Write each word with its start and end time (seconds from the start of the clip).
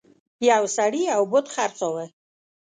یو 0.51 0.63
سړي 0.77 1.01
یو 1.13 1.21
بت 1.31 1.45
خرڅاوه. 1.53 2.05